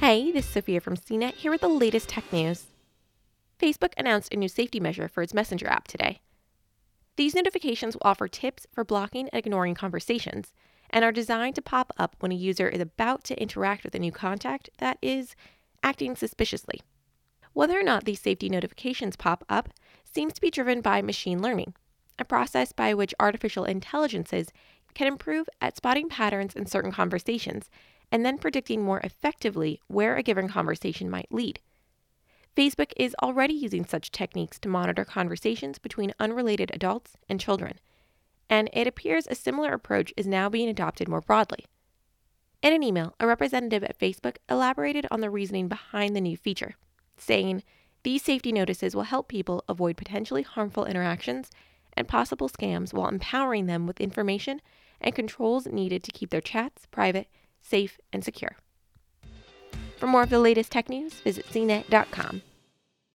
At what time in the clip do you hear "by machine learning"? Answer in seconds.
20.82-21.74